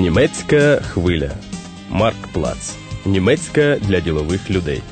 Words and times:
Німецька 0.00 0.76
хвиля. 0.76 1.30
Марк 1.90 2.28
Плац. 2.32 2.76
Німецька 3.06 3.76
для 3.76 4.00
ділових 4.00 4.50
людей. 4.50 4.82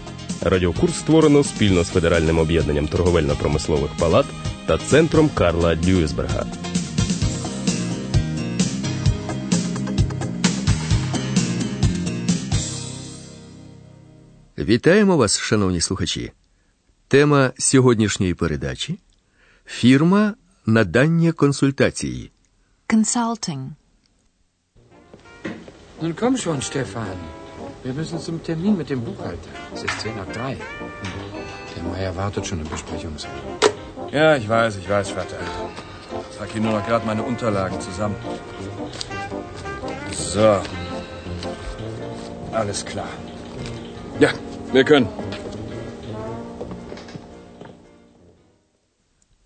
Радіокурс 0.41 0.99
створено 0.99 1.45
спільно 1.45 1.85
з 1.85 1.89
Федеральним 1.89 2.39
об'єднанням 2.39 2.87
торговельно-промислових 2.87 3.91
палат 3.99 4.27
та 4.67 4.79
центром 4.79 5.31
Карла 5.35 5.75
Дюйсберга. 5.75 6.47
Вітаємо 14.59 15.17
вас, 15.17 15.39
шановні 15.39 15.81
слухачі. 15.81 16.33
Тема 17.09 17.53
сьогоднішньої 17.59 18.35
передачі 18.35 18.99
фірма 19.67 20.35
надання 20.67 21.33
консультації. 21.33 22.31
Consulting. 22.89 23.69
Nun 26.01 26.15
komm 26.15 26.37
schon, 26.37 26.63
Stefan. 26.63 27.19
Wir 27.83 27.93
müssen 27.93 28.19
zum 28.21 28.43
Termin 28.43 28.77
mit 28.77 28.89
dem 28.91 29.01
Buchhalter. 29.01 29.51
Es 29.75 29.83
ist 29.83 30.01
10 30.01 30.17
nach 30.17 30.27
3. 30.27 30.57
Der 31.75 31.83
Meier 31.83 32.15
wartet 32.17 32.47
schon 32.47 32.61
im 32.61 32.69
Besprechungsraum. 32.69 33.33
Ja, 34.13 34.37
ich 34.37 34.49
weiß, 34.49 34.77
ich 34.77 34.89
weiß, 34.89 35.11
Vater. 35.11 35.41
Ich 36.31 36.37
trage 36.37 36.53
hier 36.53 36.63
nur 36.63 36.73
noch 36.73 36.87
gerade 36.87 37.05
meine 37.05 37.23
Unterlagen 37.23 37.81
zusammen. 37.81 38.17
So. 40.13 40.63
Alles 42.53 42.85
klar. 42.85 43.13
Ja, 44.21 44.31
wir 44.73 44.85
können. 44.85 45.09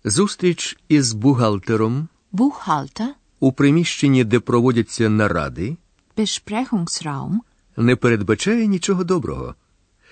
Зустріч 0.05 0.77
із 0.89 1.13
бухгалтером 1.13 2.07
Buchhalter. 2.31 3.07
у 3.39 3.51
приміщенні, 3.51 4.23
де 4.23 4.39
проводяться 4.39 5.09
наради, 5.09 5.77
Besprechungsraum. 6.17 7.39
не 7.77 7.95
передбачає 7.95 8.67
нічого 8.67 9.03
доброго. 9.03 9.55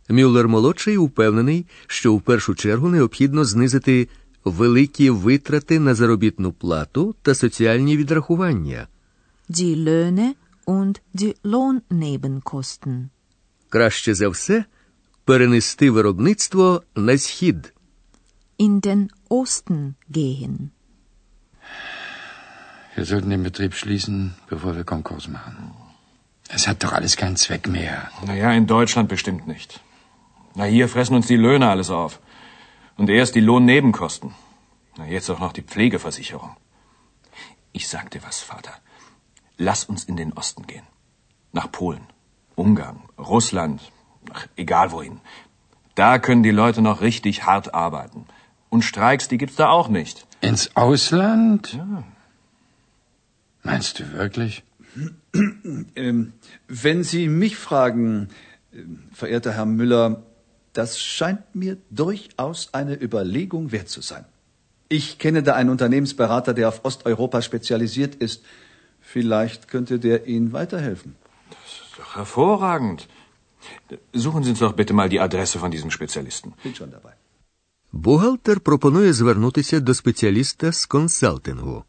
Мюллер 0.09 0.47
молодший 0.47 0.97
упевнений, 0.97 1.65
що 1.87 2.15
в 2.15 2.21
першу 2.21 2.55
чергу 2.55 2.89
необхідно 2.89 3.45
знизити 3.45 4.07
великі 4.45 5.09
витрати 5.09 5.79
на 5.79 5.95
заробітну 5.95 6.51
плату 6.53 7.15
та 7.21 7.35
соціальні 7.35 7.97
відрахування. 7.97 8.87
Die 9.49 9.75
Löhne 9.83 10.33
und 10.67 10.99
die 11.15 11.35
Lohnnebenkosten. 11.43 13.07
Краще 13.69 14.13
за 14.15 14.29
все 14.29 14.65
перенести 15.25 15.91
виробництво 15.91 16.83
на 16.95 17.17
схід. 17.17 17.73
In 18.59 18.81
den 18.81 19.09
Osten 19.29 19.93
gehen. 20.11 20.57
Wir 22.95 23.06
sollten 23.06 23.29
den 23.29 23.44
Betrieb 23.44 23.73
schließen, 23.73 24.35
bevor 24.47 24.78
wir 24.78 24.85
Konkurs 24.85 25.28
machen. 25.28 25.73
Es 26.47 26.66
hat 26.67 26.81
doch 26.83 26.94
alles 26.94 27.17
keinen 27.17 27.35
Zweck 27.35 27.67
mehr. 27.67 28.09
Naja, 28.25 28.53
in 28.53 28.67
Deutschland 28.67 29.09
bestimmt 29.09 29.47
nicht. 29.47 29.81
Na, 30.53 30.63
hier 30.63 30.88
fressen 30.88 31.16
uns 31.16 31.28
die 31.28 31.35
Löhne 31.35 31.69
alles 31.69 31.89
auf. 31.89 32.22
Und 32.95 33.09
erst 33.09 33.35
die 33.35 33.41
Lohnnebenkosten. 33.41 34.33
Na, 34.97 35.06
jetzt 35.07 35.29
auch 35.29 35.39
noch 35.39 35.51
die 35.51 35.61
Pflegeversicherung. 35.61 36.56
Ich 37.73 37.89
sag 37.89 38.11
dir 38.11 38.23
was, 38.23 38.39
Vater. 38.39 38.72
Lass 39.57 39.83
uns 39.83 40.06
in 40.06 40.16
den 40.16 40.31
Osten 40.31 40.66
gehen. 40.66 40.88
Nach 41.51 41.69
Polen, 41.69 42.07
Ungarn, 42.56 43.01
Russland, 43.17 43.81
ach, 44.31 44.47
egal 44.56 44.94
wohin. 44.94 45.19
Da 45.95 46.19
können 46.19 46.44
die 46.44 46.51
Leute 46.51 46.81
noch 46.81 47.01
richtig 47.01 47.45
hart 47.45 47.73
arbeiten. 47.73 48.25
Und 48.69 48.83
Streiks, 48.83 49.27
die 49.27 49.38
gibt's 49.38 49.57
da 49.57 49.69
auch 49.69 49.89
nicht. 49.89 50.25
Ins 50.39 50.77
Ausland? 50.77 51.77
Meinst 53.64 53.98
du 53.98 54.12
wirklich? 54.12 54.62
Ähm, 55.94 56.32
wenn 56.84 57.04
Sie 57.04 57.28
mich 57.28 57.56
fragen, 57.56 58.28
äh, 58.72 58.82
verehrter 59.12 59.53
Herr 59.53 59.66
Müller, 59.66 60.22
das 60.72 60.98
scheint 61.00 61.54
mir 61.54 61.76
durchaus 61.91 62.60
eine 62.72 62.94
Überlegung 63.06 63.72
wert 63.72 63.88
zu 63.88 64.00
sein. 64.00 64.25
Ich 64.88 65.19
kenne 65.19 65.42
da 65.42 65.54
einen 65.54 65.70
Unternehmensberater, 65.70 66.53
der 66.54 66.69
auf 66.69 66.84
Osteuropa 66.84 67.42
spezialisiert 67.42 68.16
ist. 68.16 68.42
Vielleicht 69.00 69.69
könnte 69.69 69.98
der 69.98 70.26
Ihnen 70.26 70.53
weiterhelfen. 70.53 71.14
Doch 71.97 72.16
hervorragend. 72.16 73.08
Suchen 74.12 74.42
Sie 74.44 74.50
uns 74.50 74.58
doch 74.58 74.72
bitte 74.72 74.94
mal 74.94 75.08
die 75.08 75.20
Adresse 75.20 75.58
von 75.58 75.70
diesem 75.70 75.91
Spezialisten. 75.91 76.54
Bin 76.64 76.75
schon 76.75 76.91
dabei. 76.91 77.14
Бухгалтер 77.92 78.60
пропонує 78.60 79.12
звернутися 79.12 79.81
до 79.81 79.94
спеціаліста 79.94 80.72
з 80.72 80.86
консалтингу. 80.86 81.84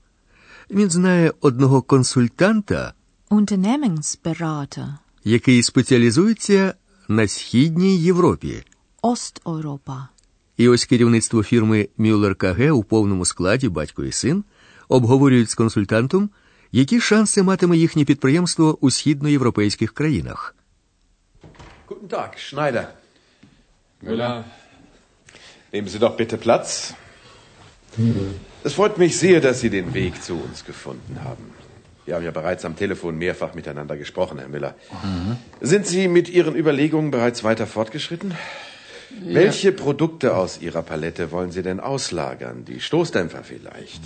Він 0.71 0.91
знає 0.91 1.33
одного 1.41 1.83
консультанта, 1.83 2.95
Unternehmensberater. 3.31 4.87
який 5.25 5.63
спеціалізується 5.63 6.75
на 7.09 7.29
східній 7.29 7.99
Європі. 7.99 8.65
Osteuropa. 9.03 10.09
І 10.57 10.69
ось 10.69 10.85
керівництво 10.85 11.43
фірми 11.43 11.89
Мюллер 11.97 12.35
КГ 12.35 12.71
у 12.71 12.85
повному 12.85 13.25
складі 13.25 13.69
батько 13.69 14.05
і 14.05 14.13
син 14.13 14.45
обговорюють 14.89 15.51
з 15.51 15.55
консультантом, 15.55 16.31
які 16.73 17.01
шанси 17.01 17.43
матиме 17.43 17.77
їхнє 17.77 18.05
підприємство 18.05 18.79
у 18.81 18.91
східноєвропейських 18.91 19.93
країнах. 19.93 20.57
Guten 21.89 22.09
Tag, 22.09 22.31
Schneider. 22.37 22.85
Müller. 24.03 24.45
Nehmen 25.73 25.89
Sie 25.89 25.99
doch 25.99 26.17
bitte 26.17 26.37
Platz. 26.47 26.95
Es 28.65 28.75
freut 28.75 28.99
mich 28.99 29.19
sehr, 29.19 29.41
dass 29.41 29.61
Sie 29.61 29.71
den 29.71 29.95
Weg 29.95 30.23
zu 30.23 30.35
uns 30.35 30.65
gefunden 30.65 31.21
haben. 31.25 31.53
Wir 32.05 32.15
haben 32.15 32.25
ja 32.25 32.31
bereits 32.31 32.65
am 32.65 32.77
Telefon 32.77 33.19
mehrfach 33.19 33.55
miteinander 33.55 33.97
gesprochen, 33.97 34.39
Herr 34.39 34.49
Müller. 34.49 34.75
Sind 35.61 35.87
Sie 35.87 36.07
mit 36.07 36.29
Ihren 36.29 36.55
Überlegungen 36.55 37.11
bereits 37.11 37.43
weiter 37.43 37.67
fortgeschritten? 37.67 38.35
Welche 39.23 39.73
Produkte 39.73 40.37
aus 40.37 40.61
Ihrer 40.61 40.83
Palette 40.83 41.33
wollen 41.33 41.51
Sie 41.51 41.63
denn 41.63 41.81
auslagern? 41.81 42.65
Die 42.65 42.81
Stoßdämpfer 42.81 43.43
vielleicht? 43.45 44.01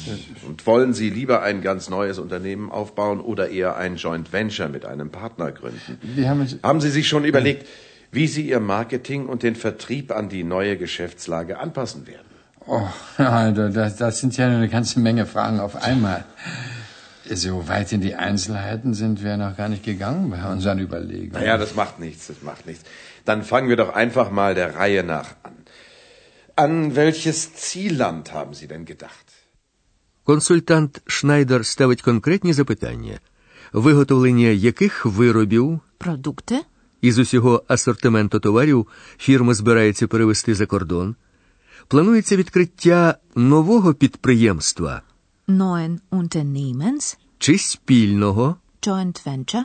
Und 0.46 0.66
wollen 0.66 0.94
Sie 0.94 1.10
lieber 1.10 1.42
ein 1.42 1.62
ganz 1.62 1.90
neues 1.90 2.18
Unternehmen 2.18 2.70
aufbauen 2.70 3.20
oder 3.20 3.50
eher 3.50 3.76
ein 3.76 3.96
Joint 3.96 4.32
Venture 4.32 4.68
mit 4.68 4.84
einem 4.84 5.10
Partner 5.10 5.52
gründen? 5.52 5.98
Haben. 6.24 6.60
Haben 6.62 6.80
Sie 6.80 6.90
sich 6.90 7.08
schon 7.08 7.24
überlegt, 7.24 7.66
wie 8.12 8.28
Sie 8.28 8.48
Ihr 8.48 8.60
Marketing 8.60 9.26
und 9.26 9.42
den 9.42 9.56
Vertrieb 9.56 10.12
an 10.12 10.28
die 10.28 10.44
neue 10.44 10.76
Geschäftslage 10.76 11.58
anpassen 11.58 12.06
werden? 12.06 12.29
Oh, 12.67 12.87
ja, 13.19 13.51
das, 13.51 13.95
das 13.97 14.19
sind 14.19 14.37
ja 14.37 14.47
eine 14.47 14.69
ganze 14.69 14.99
Menge 14.99 15.25
Fragen 15.25 15.59
auf 15.59 15.75
einmal. 15.75 16.25
So 17.29 17.67
weit 17.67 17.91
in 17.91 18.01
die 18.01 18.15
Einzelheiten 18.15 18.93
sind 18.93 19.23
wir 19.23 19.37
noch 19.37 19.55
gar 19.57 19.69
nicht 19.69 19.83
gegangen 19.83 20.29
bei 20.29 20.43
unseren 20.51 20.79
Überlegungen. 20.79 21.33
Naja, 21.33 21.57
das 21.57 21.75
macht 21.75 21.99
nichts, 21.99 22.27
das 22.27 22.41
macht 22.43 22.65
nichts. 22.67 22.83
Dann 23.25 23.43
fangen 23.43 23.69
wir 23.69 23.77
doch 23.77 23.93
einfach 23.95 24.29
mal 24.31 24.53
der 24.55 24.75
Reihe 24.75 25.03
nach 25.03 25.29
an. 25.43 25.55
An 26.55 26.95
welches 26.95 27.53
Zielland 27.55 28.31
haben 28.33 28.53
Sie 28.53 28.67
denn 28.67 28.85
gedacht? 28.85 29.25
Консультант 30.23 31.01
Шнайдер 31.05 31.65
ставить 31.65 32.01
конкретні 32.01 32.53
запитання, 32.53 33.19
виготовлення 33.73 34.47
яких 34.47 35.05
виробів 35.05 35.79
Produkte? 35.99 36.61
із 37.01 37.17
усього 37.17 37.63
асортименту 37.67 38.39
товарів 38.39 38.87
фірма 39.17 39.53
збирається 39.53 40.07
перевести 40.07 40.55
за 40.55 40.65
кордон. 40.65 41.15
Планується 41.94 42.36
відкриття 42.36 43.14
нового 43.34 43.94
підприємства 43.94 45.02
Neuen 45.48 45.98
Unternehmens? 46.10 47.18
чи 47.38 47.58
спільного, 47.58 48.56
Joint 48.82 49.26
Venture? 49.26 49.62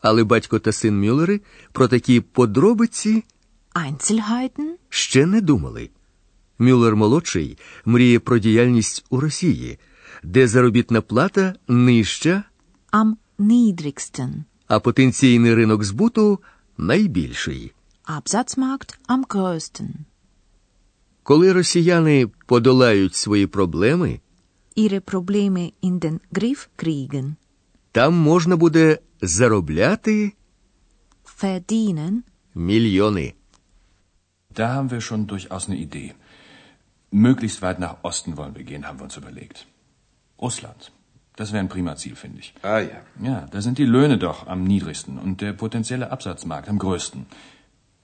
але 0.00 0.24
батько 0.24 0.58
та 0.58 0.72
син 0.72 1.00
Мюллери 1.00 1.40
про 1.72 1.88
такі 1.88 2.20
подробиці 2.20 3.24
Einzelheiten? 3.74 4.68
ще 4.88 5.26
не 5.26 5.40
думали. 5.40 5.90
Мюллер 6.58 6.96
молодший 6.96 7.58
мріє 7.84 8.18
про 8.18 8.38
діяльність 8.38 9.04
у 9.10 9.20
Росії, 9.20 9.78
де 10.22 10.48
заробітна 10.48 11.00
плата 11.00 11.54
нижча, 11.68 12.44
Am 12.92 13.12
niedrigsten. 13.38 14.30
а 14.66 14.80
потенційний 14.80 15.54
ринок 15.54 15.84
збуту 15.84 16.38
найбільший. 16.78 17.72
Absatzmarkt 18.06 18.90
am 19.08 19.26
größten. 19.28 19.88
Коли 21.23 21.53
росіяни 21.53 22.27
подолають 22.45 23.15
свої 23.15 23.47
проблеми, 23.47 24.19
Ihre 24.77 24.99
Probleme 24.99 25.71
in 25.83 25.99
den 25.99 26.19
Griff 26.31 26.67
kriegen. 26.77 27.35
там 27.91 28.13
можна 28.13 28.55
буде 28.55 28.99
заробляти 29.21 30.33
Verdienen? 31.41 32.23
мільйони. 32.55 33.33
Da 34.55 34.67
haben 34.75 34.89
wir 34.91 35.01
schon 35.01 35.27
durchaus 35.27 35.67
eine 35.69 35.77
Idee. 35.87 36.13
Möglichst 37.11 37.61
weit 37.61 37.79
nach 37.79 37.95
Osten 38.03 38.31
wollen 38.37 38.55
wir 38.55 38.63
gehen, 38.63 38.83
haben 38.87 38.99
wir 38.99 39.05
uns 39.09 39.17
überlegt. 39.17 39.57
Russland. 40.41 40.81
Das 41.39 41.47
wäre 41.51 41.61
ein 41.63 41.69
prima 41.75 41.95
Ziel, 42.01 42.15
finde 42.23 42.39
ich. 42.43 42.49
Ah 42.63 42.79
ja. 42.93 42.99
Ja, 43.29 43.37
da 43.53 43.59
sind 43.65 43.77
die 43.77 43.89
Löhne 43.95 44.17
doch 44.17 44.39
am 44.53 44.63
niedrigsten 44.63 45.13
und 45.23 45.35
der 45.41 45.53
potenzielle 45.53 46.07
Absatzmarkt 46.15 46.67
am 46.69 46.79
größten. 46.85 47.19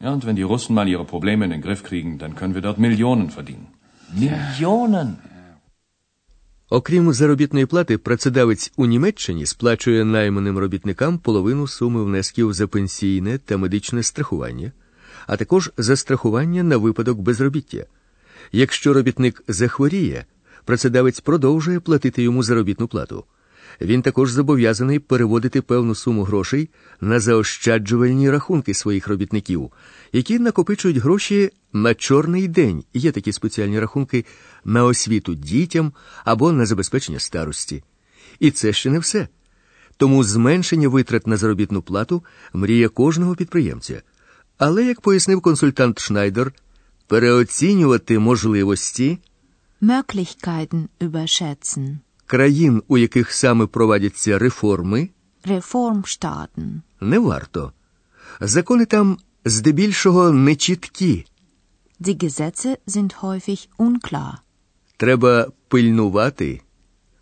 Ja, 0.00 0.12
und 0.12 0.24
wenn 0.26 0.36
die 0.36 0.48
Russen 0.52 0.74
mal 0.74 0.88
ihre 0.88 1.04
Probleme 1.04 1.44
in 1.46 1.50
den 1.50 1.60
Griff 1.60 1.82
kriegen, 1.82 2.18
dann 2.18 2.36
können 2.36 2.54
wir 2.54 2.62
dort 2.62 2.78
Millionen 2.78 3.30
verdienen. 3.30 3.66
Millionen! 4.14 5.16
Окрім 6.70 7.12
заробітної 7.12 7.66
плати, 7.66 7.98
працедавець 7.98 8.72
у 8.76 8.86
Німеччині 8.86 9.46
сплачує 9.46 10.04
найманим 10.04 10.58
робітникам 10.58 11.18
половину 11.18 11.66
суми 11.66 12.04
внесків 12.04 12.52
за 12.52 12.66
пенсійне 12.66 13.38
та 13.38 13.56
медичне 13.56 14.02
страхування, 14.02 14.72
а 15.26 15.36
також 15.36 15.70
за 15.76 15.96
страхування 15.96 16.62
на 16.62 16.76
випадок 16.76 17.18
безробіття. 17.18 17.84
Якщо 18.52 18.92
робітник 18.92 19.42
захворіє, 19.48 20.24
працедавець 20.64 21.20
продовжує 21.20 21.80
платити 21.80 22.22
йому 22.22 22.42
заробітну 22.42 22.88
плату. 22.88 23.24
Він 23.80 24.02
також 24.02 24.30
зобов'язаний 24.30 24.98
переводити 24.98 25.62
певну 25.62 25.94
суму 25.94 26.22
грошей 26.22 26.70
на 27.00 27.20
заощаджувальні 27.20 28.30
рахунки 28.30 28.74
своїх 28.74 29.08
робітників, 29.08 29.72
які 30.12 30.38
накопичують 30.38 30.96
гроші 30.96 31.50
на 31.72 31.94
чорний 31.94 32.48
день. 32.48 32.84
Є 32.94 33.12
такі 33.12 33.32
спеціальні 33.32 33.80
рахунки 33.80 34.24
на 34.64 34.84
освіту 34.84 35.34
дітям 35.34 35.92
або 36.24 36.52
на 36.52 36.66
забезпечення 36.66 37.18
старості. 37.18 37.82
І 38.40 38.50
це 38.50 38.72
ще 38.72 38.90
не 38.90 38.98
все. 38.98 39.28
Тому 39.96 40.24
зменшення 40.24 40.88
витрат 40.88 41.26
на 41.26 41.36
заробітну 41.36 41.82
плату 41.82 42.24
мрія 42.52 42.88
кожного 42.88 43.34
підприємця. 43.34 44.02
Але, 44.58 44.84
як 44.84 45.00
пояснив 45.00 45.40
консультант 45.40 45.98
Шнайдер, 45.98 46.52
переоцінювати 47.06 48.18
можливості 48.18 49.18
Möglichkeiten 49.82 50.88
überschätzen. 51.00 51.98
Країн, 52.28 52.82
у 52.88 52.98
яких 52.98 53.32
саме 53.32 53.66
провадяться 53.66 54.38
реформи, 54.38 55.08
Reformstaaten. 55.46 56.80
не 57.00 57.18
варто. 57.18 57.72
Закони 58.40 58.84
там 58.86 59.18
здебільшого 59.44 60.30
нечіткі. 60.32 61.24
Die 62.00 62.16
Gesetze 62.24 62.76
sind 62.86 63.20
häufig 63.22 63.68
unklar. 63.78 64.32
Треба 64.96 65.46
пильнувати 65.68 66.60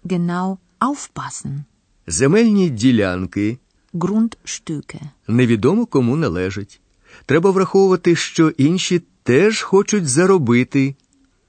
Genau 0.04 0.58
aufpassen. 0.80 1.62
земельні 2.06 2.70
ділянки, 2.70 3.58
Grundstücke. 3.94 5.00
невідомо 5.28 5.86
кому 5.86 6.16
належать. 6.16 6.80
Треба 7.26 7.50
враховувати, 7.50 8.16
що 8.16 8.48
інші 8.48 9.02
теж 9.22 9.62
хочуть 9.62 10.08
заробити. 10.08 10.94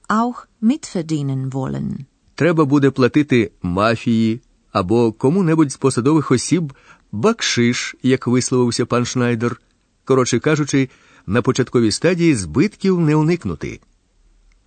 Auch 0.08 0.46
mitverdienen 0.62 1.50
wollen. 1.50 2.04
Треба 2.38 2.64
буде 2.64 2.90
платити 2.90 3.50
мафії 3.62 4.40
або 4.72 5.12
кому-небудь 5.12 5.72
з 5.72 5.76
посадових 5.76 6.30
осіб 6.30 6.72
бакшиш, 7.12 7.96
як 8.02 8.26
висловився 8.26 8.86
пан 8.86 9.04
Шнайдер. 9.04 9.60
Коротше 10.04 10.38
кажучи, 10.38 10.88
на 11.26 11.42
початковій 11.42 11.90
стадії 11.90 12.34
збитків 12.34 13.00
не 13.00 13.16
уникнути. 13.16 13.80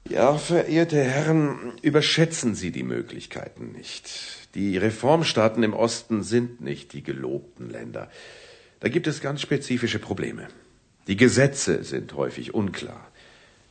Ja, 0.09 0.37
verehrte 0.49 0.97
Herren, 1.15 1.41
überschätzen 1.89 2.49
Sie 2.61 2.71
die 2.77 2.87
Möglichkeiten 2.95 3.63
nicht. 3.79 4.05
Die 4.55 4.71
Reformstaaten 4.87 5.63
im 5.69 5.73
Osten 5.85 6.23
sind 6.23 6.49
nicht 6.69 6.85
die 6.93 7.03
gelobten 7.11 7.65
Länder. 7.75 8.03
Da 8.81 8.87
gibt 8.95 9.07
es 9.11 9.21
ganz 9.27 9.39
spezifische 9.47 9.99
Probleme. 10.09 10.43
Die 11.07 11.17
Gesetze 11.25 11.73
sind 11.91 12.07
häufig 12.21 12.47
unklar. 12.61 13.10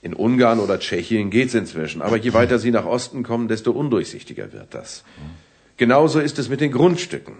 In 0.02 0.14
Ungarn 0.14 0.60
oder 0.60 0.78
Tschechien 0.78 1.28
geht's 1.30 1.54
inzwischen, 1.54 2.00
aber 2.00 2.16
je 2.16 2.32
weiter 2.32 2.58
Sie 2.58 2.70
nach 2.70 2.86
Osten 2.86 3.22
kommen, 3.22 3.48
desto 3.48 3.72
undurchsichtiger 3.72 4.52
wird 4.52 4.72
das. 4.72 5.04
Genauso 5.76 6.20
ist 6.20 6.38
es 6.38 6.48
mit 6.48 6.60
den 6.60 6.72
Grundstücken. 6.72 7.34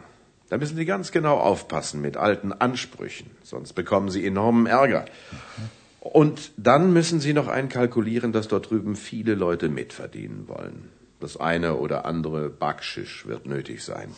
Da 0.51 0.59
müssen 0.59 0.77
Sie 0.77 0.85
ganz 0.85 1.13
genau 1.13 1.39
aufpassen 1.39 2.01
mit 2.01 2.17
alten 2.17 2.53
Ansprüchen, 2.53 3.31
sonst 3.45 3.73
bekommen 3.75 4.11
Sie 4.11 4.27
enormen 4.27 4.67
Ärger. 4.67 5.07
Und 6.01 6.53
dann 6.57 6.93
müssen 6.93 7.21
Sie 7.21 7.33
noch 7.33 7.49
einkalkulieren, 7.49 8.33
dass 8.33 8.49
dort 8.49 8.71
drüben 8.71 8.97
viele 8.97 9.35
Leute 9.35 9.69
mitverdienen 9.69 10.49
wollen. 10.49 10.91
Das 11.21 11.37
eine 11.37 11.77
oder 11.77 12.07
andere 12.07 12.49
Backschisch 12.49 13.27
wird 13.27 13.47
nötig 13.47 13.85
sein. 13.85 14.09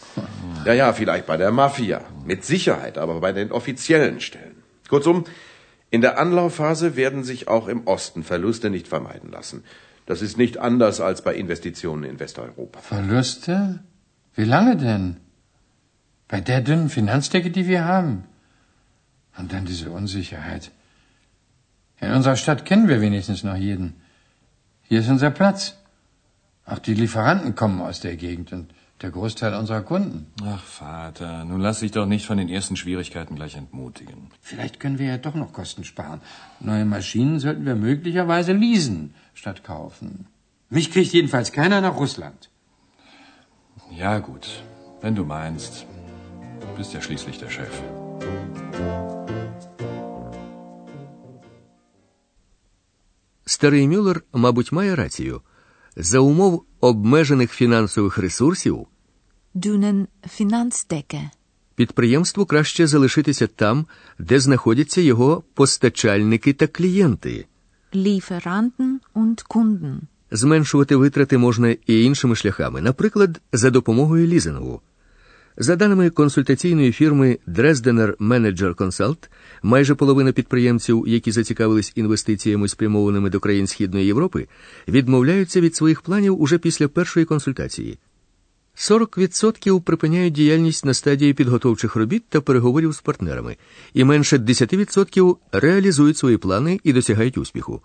Ja, 0.65 0.73
ja, 0.73 0.93
vielleicht 0.93 1.27
bei 1.27 1.37
der 1.37 1.51
Mafia. 1.51 2.01
Mit 2.25 2.45
Sicherheit, 2.45 2.97
aber 2.97 3.21
bei 3.21 3.33
den 3.33 3.51
offiziellen 3.51 4.21
Stellen. 4.21 4.63
Kurzum, 4.89 5.25
in 5.93 6.01
der 6.01 6.19
Anlaufphase 6.19 6.97
werden 6.97 7.23
sich 7.23 7.49
auch 7.49 7.69
im 7.69 7.87
Osten 7.87 8.25
Verluste 8.25 8.71
nicht 8.71 8.89
vermeiden 8.89 9.31
lassen. 9.31 9.63
Das 10.07 10.23
ist 10.23 10.39
nicht 10.39 10.57
anders 10.57 11.03
als 11.03 11.21
bei 11.23 11.35
Investitionen 11.35 12.05
in 12.05 12.19
Westeuropa. 12.19 12.81
Verluste? 12.81 13.81
Wie 14.35 14.45
lange 14.45 14.79
denn? 14.79 15.19
Bei 16.29 16.41
der 16.41 16.63
dünnen 16.63 16.89
Finanzdecke, 16.89 17.51
die 17.51 17.69
wir 17.69 17.85
haben. 17.85 18.25
Und 19.37 19.53
dann 19.53 19.67
diese 19.67 19.91
Unsicherheit. 19.91 20.71
In 22.01 22.11
unserer 22.11 22.37
Stadt 22.37 22.65
kennen 22.65 22.89
wir 22.89 23.03
wenigstens 23.03 23.45
noch 23.45 23.57
jeden. 23.57 23.97
Hier 24.85 25.01
ist 25.01 25.11
unser 25.11 25.31
Platz. 25.31 25.77
Auch 26.65 26.79
die 26.79 26.95
Lieferanten 26.95 27.55
kommen 27.55 27.83
aus 27.83 28.01
der 28.01 28.17
Gegend 28.17 28.51
und 28.55 28.73
der 29.02 29.12
Großteil 29.12 29.54
unserer 29.54 29.82
Kunden. 29.82 30.28
Ach, 30.44 30.64
Vater, 30.64 31.46
nun 31.46 31.62
lass 31.62 31.82
dich 31.82 31.92
doch 31.92 32.08
nicht 32.08 32.26
von 32.26 32.38
den 32.38 32.50
ersten 32.50 32.76
Schwierigkeiten 32.76 33.36
gleich 33.36 33.56
entmutigen. 33.56 34.32
Vielleicht 34.42 34.80
können 34.80 35.00
wir 35.00 35.08
ja 35.08 35.18
doch 35.18 35.36
noch 35.36 35.54
Kosten 35.54 35.84
sparen. 35.84 36.22
Neue 36.60 36.86
Maschinen 36.86 37.40
sollten 37.40 37.66
wir 37.66 37.76
möglicherweise 37.76 38.54
leasen 38.54 39.14
statt 39.34 39.64
kaufen. 39.64 40.28
Mich 40.70 40.92
kriegt 40.92 41.14
jedenfalls 41.14 41.52
keiner 41.52 41.80
nach 41.82 41.96
Russland. 41.98 42.50
Ja, 43.92 44.20
gut, 44.20 44.64
wenn 45.02 45.16
du 45.16 45.24
meinst. 45.24 45.86
Du 46.62 46.68
bist 46.78 46.94
ja 46.94 47.02
schließlich 47.02 47.38
der 47.40 47.50
Chef. 47.50 47.74
Старий 53.46 53.88
Мюллер, 53.88 54.24
мабуть, 54.34 54.72
має 54.72 54.96
рацію. 54.96 55.42
За 55.97 56.19
умов 56.21 56.65
обмежених 56.81 57.53
фінансових 57.53 58.19
ресурсів 58.19 58.87
Dünnen 59.55 60.07
Finanzdecke. 60.41 61.31
підприємству 61.75 62.47
краще 62.47 62.87
залишитися 62.87 63.47
там, 63.47 63.87
де 64.19 64.41
знаходяться 64.41 65.01
його 65.01 65.43
постачальники 65.55 66.53
та 66.53 66.67
клієнти. 66.67 67.47
Lieferanten 67.95 68.99
und 69.15 69.45
Kunden. 69.49 69.99
Зменшувати 70.31 70.97
витрати 70.97 71.39
можна 71.39 71.69
і 71.87 72.05
іншими 72.05 72.37
шляхами, 72.37 72.81
наприклад, 72.81 73.41
за 73.53 73.71
допомогою 73.71 74.27
лізингу. 74.27 74.81
За 75.57 75.77
даними 75.77 76.11
консультаційної 76.11 76.93
фірми 76.93 77.39
Dresdener 77.49 78.17
Manager 78.17 78.75
Consult, 78.75 79.29
майже 79.63 79.95
половина 79.95 80.33
підприємців, 80.33 81.05
які 81.07 81.33
зацікавились 81.33 81.93
інвестиціями, 81.95 82.69
спрямованими 82.69 83.31
до 83.31 83.41
країн 83.41 83.67
Східної 83.67 84.07
Європи, 84.07 84.49
відмовляються 84.89 85.61
від 85.61 85.75
своїх 85.75 86.03
планів 86.03 86.41
уже 86.41 86.59
після 86.59 86.89
першої 86.89 87.27
консультації. 87.27 87.99
40% 88.77 89.81
припиняють 89.81 90.35
діяльність 90.35 90.85
на 90.85 90.95
стадії 90.95 91.35
підготовчих 91.35 91.97
робіт 91.97 92.25
та 92.29 92.41
переговорів 92.41 92.93
з 92.93 93.01
партнерами, 93.01 93.57
і 93.95 94.05
менше 94.05 94.37
10% 94.37 95.37
реалізують 95.53 96.17
свої 96.17 96.37
плани 96.37 96.81
і 96.85 96.93
досягають 96.93 97.39
успіху. 97.39 97.83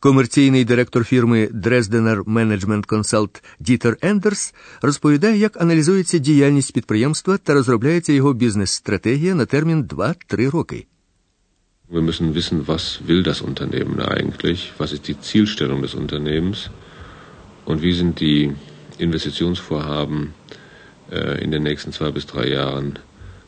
Комерційний 0.00 0.64
директор 0.64 1.04
фірми 1.04 1.46
Dresdener 1.46 2.24
Management 2.24 2.86
Consult 2.86 3.42
Дітер 3.60 3.96
Ендерс 4.02 4.54
розповідає, 4.82 5.38
як 5.38 5.60
аналізується 5.60 6.18
діяльність 6.18 6.72
підприємства 6.72 7.38
та 7.38 7.54
розробляється 7.54 8.12
його 8.12 8.32
бізнес-стратегія 8.32 9.34
на 9.34 9.46
термін 9.46 9.84
2-3 9.84 10.50
роки. 10.50 10.86
Wir 11.92 12.02
müssen 12.02 12.32
wissen, 12.32 12.64
was 12.64 12.84
will 13.08 13.22
das 13.22 13.40
Unternehmen 13.50 14.00
eigentlich, 14.14 14.60
was 14.78 14.92
ist 14.96 15.04
die 15.10 15.18
Zielstellung 15.28 15.80
des 15.82 15.94
Unternehmens 16.02 16.58
und 17.68 17.82
wie 17.82 17.94
sind 18.00 18.14
die 18.20 18.52
Investitionsvorhaben 18.98 20.32
äh, 21.10 21.44
in 21.44 21.50
den 21.50 21.62
nächsten 21.62 21.92
zwei 21.92 22.10
bis 22.10 22.24
drei 22.26 22.46
Jahren 22.48 22.98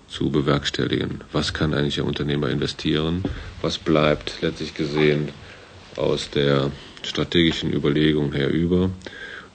zu 0.09 0.31
bewerkstelligen. 0.31 1.13
Was 1.33 1.55
kann 1.59 1.75
eigentlich 1.75 1.97
der 2.01 2.07
Unternehmer 2.13 2.49
investieren? 2.51 3.15
Was 3.63 3.79
bleibt 3.79 4.43
letztlich 4.43 4.75
gesehen 4.75 5.29
Aus 6.00 6.30
der 6.32 6.72
strategischen 7.04 7.74
Überlegung 7.74 8.34
her 8.34 8.50
über? 8.50 8.90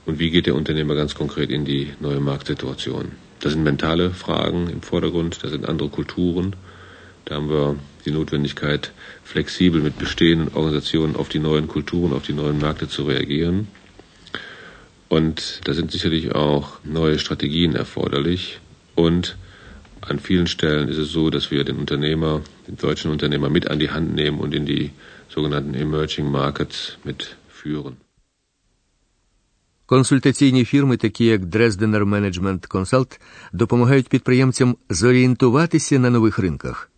Und 0.06 0.18
wie 0.18 0.30
geht 0.30 0.46
der 0.46 0.54
Unternehmer 0.54 0.94
ganz 0.94 1.14
konkret 1.14 1.50
in 1.50 1.64
die 1.64 1.92
neue 2.00 2.20
Marktsituation? 2.20 3.12
Das 3.40 3.52
sind 3.52 3.64
mentale 3.64 4.10
Fragen 4.10 4.68
im 4.68 4.82
Vordergrund, 4.82 5.42
das 5.42 5.50
sind 5.50 5.68
andere 5.68 5.88
Kulturen. 5.88 6.54
Da 7.24 7.36
haben 7.36 7.48
wir 7.48 7.76
die 8.04 8.10
Notwendigkeit, 8.10 8.92
flexibel 9.22 9.80
mit 9.80 9.98
bestehenden 9.98 10.54
Organisationen 10.54 11.16
auf 11.16 11.30
die 11.30 11.38
neuen 11.38 11.68
Kulturen, 11.68 12.12
auf 12.12 12.24
die 12.24 12.34
neuen 12.34 12.58
Märkte 12.58 12.88
zu 12.88 13.04
reagieren. 13.04 13.68
Und 15.08 15.60
da 15.64 15.72
sind 15.72 15.90
sicherlich 15.90 16.34
auch 16.34 16.78
neue 16.84 17.18
Strategien 17.18 17.74
erforderlich. 17.74 18.60
Und 18.94 19.36
an 20.02 20.18
vielen 20.18 20.46
Stellen 20.46 20.88
ist 20.88 20.98
es 20.98 21.10
so, 21.10 21.30
dass 21.30 21.50
wir 21.50 21.64
den 21.64 21.76
Unternehmer, 21.76 22.42
den 22.68 22.76
deutschen 22.76 23.10
Unternehmer 23.10 23.48
mit 23.48 23.70
an 23.70 23.78
die 23.78 23.90
Hand 23.90 24.14
nehmen 24.14 24.38
und 24.38 24.54
in 24.54 24.66
die 24.66 24.90
sogenannten 25.30 25.74
Emerging 25.74 26.30
Markets 26.30 26.96
mitführen. 27.04 27.94
Консультаційні 29.86 30.64
фірми, 30.64 30.96
такі 30.96 31.24
як 31.24 31.42
Dresdener 31.42 32.04
Management 32.04 32.68
Consult, 32.68 33.20
допомагають 33.52 34.08
підприємцям 34.08 34.76
зорієнтуватися 34.90 35.98
на 35.98 36.10
нових 36.10 36.38
ринках. 36.38 36.90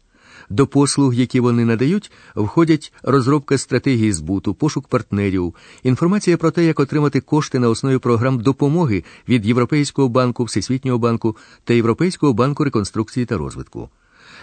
До 0.51 0.67
послуг, 0.67 1.15
які 1.15 1.41
вони 1.41 1.65
надають, 1.65 2.13
входять 2.37 2.93
розробка 3.03 3.59
стратегії 3.59 4.13
збуту, 4.13 4.55
пошук 4.55 4.89
партнерів, 4.89 5.55
інформація 5.83 6.37
про 6.37 6.51
те, 6.51 6.65
як 6.65 6.81
отримати 6.81 7.21
кошти 7.21 7.59
на 7.59 7.69
основі 7.69 7.99
програм 7.99 8.41
допомоги 8.41 9.05
від 9.29 9.47
Європейського 9.47 10.09
банку, 10.09 10.45
Всесвітнього 10.45 10.99
банку 10.99 11.37
та 11.65 11.75
Європейського 11.75 12.33
банку 12.33 12.65
реконструкції 12.65 13.27
та 13.27 13.37
розвитку. 13.39 13.91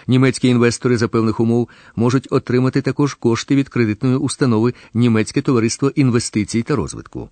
Німецькі 0.06 0.48
інвестори 0.48 0.96
за 0.96 1.08
певних 1.08 1.40
умов 1.40 1.68
можуть 1.96 2.28
отримати 2.30 2.82
також 2.82 3.14
кошти 3.14 3.56
від 3.56 3.68
кредитної 3.68 4.16
установи 4.16 4.74
Німецьке 4.94 5.42
товариство 5.42 5.92
інвестицій 5.94 6.62
та 6.62 6.76
розвитку. 6.76 7.28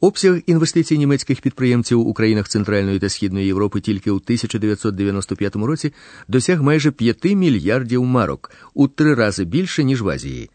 Обсяг 0.00 0.40
інвестицій 0.46 0.98
німецьких 0.98 1.40
підприємців 1.40 2.00
у 2.00 2.14
країнах 2.14 2.48
Центральної 2.48 2.98
та 2.98 3.08
Східної 3.08 3.46
Європи 3.46 3.80
тільки 3.80 4.10
у 4.10 4.14
1995 4.14 5.56
році 5.56 5.92
досяг 6.28 6.62
майже 6.62 6.90
5 6.90 7.24
мільярдів 7.24 8.04
марок 8.04 8.50
у 8.74 8.88
три 8.88 9.14
рази 9.14 9.44
більше, 9.44 9.84
ніж 9.84 10.02
в 10.02 10.08
Азії. 10.08 10.50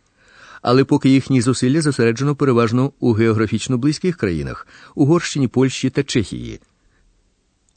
Але 0.62 0.84
поки 0.84 1.10
їхні 1.10 1.42
зусилля 1.42 1.82
зосереджено 1.82 2.36
переважно 2.36 2.92
у 3.00 3.14
географічно 3.14 3.78
близьких 3.78 4.18
країнах 4.18 4.68
Угорщині, 4.96 5.48
Польщі 5.48 5.90
та 5.90 6.04
Чехії. 6.04 6.60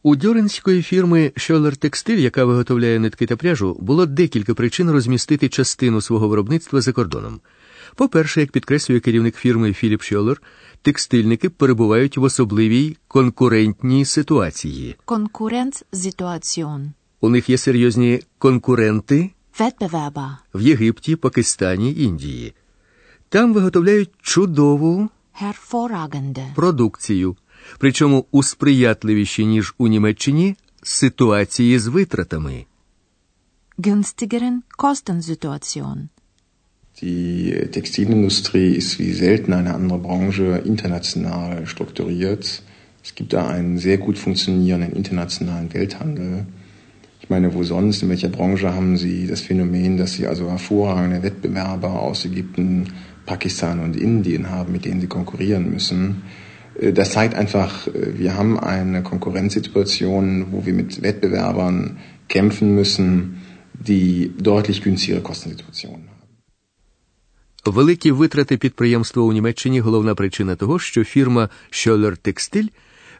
У 0.07 0.17
дьоринської 0.17 0.83
фірми 0.83 1.33
Шолер 1.37 1.77
Текстиль, 1.77 2.19
яка 2.19 2.45
виготовляє 2.45 2.99
нитки 2.99 3.27
та 3.27 3.37
пряжу, 3.37 3.77
було 3.81 4.07
декілька 4.07 4.55
причин 4.55 4.91
розмістити 4.91 5.49
частину 5.49 6.01
свого 6.01 6.29
виробництва 6.29 6.81
за 6.81 6.93
кордоном. 6.93 7.41
По-перше, 7.97 8.41
як 8.41 8.51
підкреслює 8.53 9.01
керівник 9.01 9.37
фірми 9.37 9.73
Філіп 9.73 10.03
Шолер, 10.03 10.43
текстильники 10.83 11.49
перебувають 11.51 12.17
в 12.17 12.23
особливій 12.23 12.97
конкурентній 13.09 14.05
ситуації. 14.05 14.97
Konkurrenzsituation. 15.07 16.91
У 17.21 17.29
них 17.29 17.49
є 17.49 17.59
серйозні 17.59 18.23
конкуренти 18.39 19.31
Wettbewerber. 19.61 20.31
в 20.55 20.61
Єгипті, 20.61 21.17
Пакистані, 21.17 21.95
Індії. 22.03 22.55
Там 23.29 23.55
виготовляють 23.55 24.11
чудову 24.23 25.09
Hervorragende. 25.43 26.55
продукцію, 26.55 27.37
причому 27.78 28.26
у 28.32 28.44
сприятливіші, 28.44 29.46
ніж 29.46 29.76
у 29.78 29.88
Німеччині, 29.88 30.56
ситуації 30.84 31.80
з 31.80 31.88
витратами. 31.88 32.66
Günstigeren 33.78 34.56
Kostensituation. 34.78 35.98
Die 37.02 37.68
Textilindustrie 37.78 38.76
ist 38.82 39.00
wie 39.00 39.14
selten 39.14 39.54
eine 39.54 39.74
andere 39.74 40.00
Branche 40.08 40.48
international 40.74 41.66
strukturiert. 41.66 42.44
Es 43.04 43.16
gibt 43.16 43.34
da 43.34 43.48
einen 43.48 43.78
sehr 43.80 43.98
gut 43.98 44.18
funktionierenden 44.20 44.92
internationalen 45.02 45.74
Welthandel. 45.74 46.46
Ich 47.22 47.30
meine, 47.30 47.54
wo 47.56 47.64
sonst, 47.64 48.04
in 48.04 48.10
welcher 48.10 48.30
Branche 48.30 48.74
haben 48.78 48.98
Sie 48.98 49.26
das 49.26 49.42
Phänomen, 49.42 49.98
dass 49.98 50.14
Sie 50.14 50.28
also 50.28 50.50
hervorragende 50.50 51.24
Wettbewerber 51.24 51.92
aus 52.08 52.26
Ägypten, 52.26 52.70
Pakistan 53.26 53.80
und 53.80 53.96
Indien 53.96 54.50
haben, 54.50 54.72
mit 54.74 54.86
denen 54.86 55.02
Sie 55.02 55.08
konkurrieren 55.08 55.72
müssen? 55.72 56.24
Äh, 56.81 56.93
Das 56.93 57.13
zeigt 57.13 57.35
einfach, 57.35 57.87
äh, 57.87 58.19
wir 58.19 58.37
haben 58.37 58.59
eine 58.59 59.03
Konkurrenzsituation, 59.03 60.47
wo 60.53 60.67
wir 60.67 60.75
mit 60.75 61.03
Wettbewerbern 61.03 61.99
kämpfen 62.29 62.75
müssen, 62.75 63.09
die 63.75 64.33
deutlich 64.39 64.83
günstigere 64.83 65.21
Kostensituationen 65.21 66.05
haben. 66.09 66.17
Великі 67.67 68.11
витрати 68.11 68.57
підприємства 68.57 69.23
у 69.23 69.33
Німеччині 69.33 69.81
головна 69.81 70.15
причина 70.15 70.57
того, 70.57 70.79
що 70.79 71.05
фірма 71.05 71.49
Scholler 71.71 72.29
Textil 72.29 72.69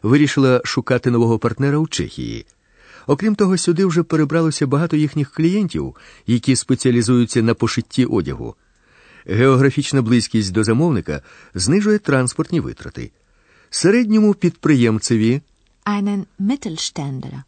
вирішила 0.03 0.61
шукати 0.65 1.11
нового 1.11 1.39
партнера 1.39 1.77
у 1.77 1.87
Чехії. 1.87 2.45
Окрім 3.07 3.35
того, 3.35 3.57
сюди 3.57 3.85
вже 3.85 4.03
перебралося 4.03 4.67
багато 4.67 4.97
їхніх 4.97 5.31
клієнтів, 5.31 5.95
які 6.27 6.55
спеціалізуються 6.55 7.41
на 7.41 7.53
пошитті 7.53 8.05
одягу. 8.05 8.55
Географічна 9.25 10.01
близькість 10.01 10.51
до 10.51 10.63
замовника 10.63 11.21
знижує 11.53 11.99
транспортні 11.99 12.59
витрати. 12.59 13.11
Середньому 13.69 14.33
підприємцеві 14.33 15.41
Einen 15.85 16.25
Mittelständler. 16.39 17.43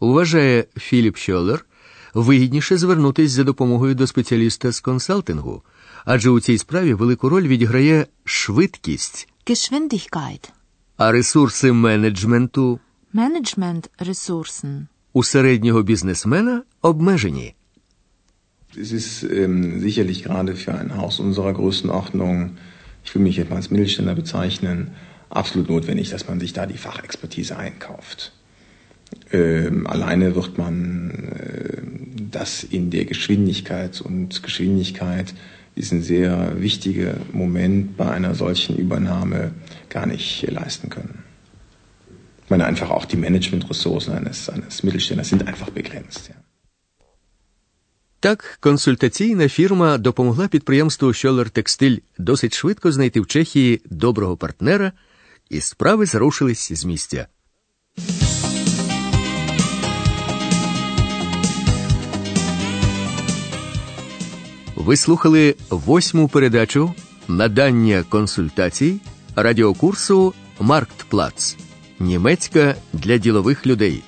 вважає 0.00 0.64
Філіп 0.76 1.16
Шолер, 1.16 1.66
вигідніше 2.14 2.76
звернутися 2.78 3.34
за 3.34 3.44
допомогою 3.44 3.94
до 3.94 4.06
спеціаліста 4.06 4.70
з 4.72 4.80
консалтингу, 4.80 5.62
адже 6.04 6.30
у 6.30 6.40
цій 6.40 6.58
справі 6.58 6.94
велику 6.94 7.28
роль 7.28 7.46
відіграє 7.46 8.06
швидкість, 8.24 9.28
Geschwindigkeit. 9.46 10.50
а 10.96 11.12
ресурси 11.12 11.72
менеджменту 11.72 12.80
Managementressourcen. 13.14 14.86
у 15.12 15.24
середнього 15.24 15.82
бізнесмена 15.82 16.62
обмежені. 16.82 17.54
Es 18.76 18.92
ist 18.92 19.24
ähm, 19.24 19.80
sicherlich 19.86 20.24
gerade 20.26 20.52
für 20.56 20.74
ein 20.80 20.90
Haus 20.96 21.20
unserer 21.20 21.52
Größenordnung, 21.60 22.50
ich 23.04 23.14
will 23.14 23.22
mich 23.28 23.36
jetzt 23.36 23.50
mal 23.50 23.56
als 23.62 23.70
Mittelständler 23.70 24.16
bezeichnen, 24.22 24.78
absolut 25.29 25.69
notwendig, 25.69 26.09
dass 26.09 26.27
man 26.27 26.39
sich 26.39 26.53
da 26.53 26.65
die 26.65 26.77
Fachexpertise 26.77 27.57
einkauft. 27.57 28.31
Ähm, 29.31 29.87
alleine 29.87 30.35
wird 30.35 30.57
man 30.57 31.11
äh, 31.11 31.81
das 32.31 32.63
in 32.63 32.91
der 32.91 33.05
Geschwindigkeit 33.05 34.01
und 34.01 34.43
Geschwindigkeit 34.43 35.33
ist 35.75 35.91
ein 35.91 36.03
sehr 36.03 36.61
wichtiger 36.61 37.15
Moment 37.31 37.97
bei 37.97 38.09
einer 38.11 38.35
solchen 38.35 38.77
Übernahme 38.77 39.51
gar 39.89 40.05
nicht 40.05 40.45
leisten 40.51 40.89
können. 40.89 41.23
Ich 42.43 42.49
meine 42.49 42.65
einfach 42.65 42.89
auch 42.89 43.05
die 43.05 43.17
Managementressourcen 43.17 44.13
eines, 44.13 44.49
eines 44.49 44.83
Mittelständlers 44.83 45.29
sind 45.29 45.47
einfach 45.47 45.69
begrenzt. 45.69 46.29
Ja. 46.29 46.35
Так, 48.21 48.57
консультаційна 48.59 49.49
фірма 49.49 49.97
допомогла 49.97 50.47
підприємству 50.47 51.07
Scholler 51.07 51.49
Текстиль 51.49 51.97
досить 52.17 52.53
швидко 52.53 52.91
знайти 52.91 53.21
в 53.21 53.27
Чехії 53.27 53.81
доброго 53.89 54.37
партнера, 54.37 54.91
і 55.50 55.60
справи 55.60 56.06
зрушились 56.06 56.72
з 56.72 56.84
місця. 56.84 57.26
Ви 64.76 64.96
слухали 64.96 65.54
восьму 65.70 66.28
передачу 66.28 66.94
надання 67.28 68.04
консультацій 68.08 69.00
радіокурсу 69.36 70.34
Марктплац. 70.60 71.56
Німецька 71.98 72.74
для 72.92 73.18
ділових 73.18 73.66
людей. 73.66 74.02